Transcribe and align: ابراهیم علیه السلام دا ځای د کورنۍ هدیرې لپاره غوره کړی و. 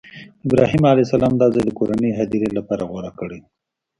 ابراهیم 0.45 0.83
علیه 0.91 1.05
السلام 1.07 1.33
دا 1.41 1.47
ځای 1.53 1.63
د 1.65 1.71
کورنۍ 1.79 2.11
هدیرې 2.19 2.49
لپاره 2.57 2.83
غوره 2.91 3.11
کړی 3.19 3.37
و. 3.41 3.45